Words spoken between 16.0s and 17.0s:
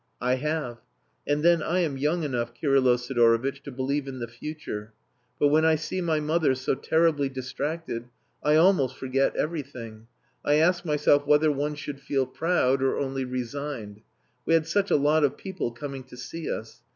to see us.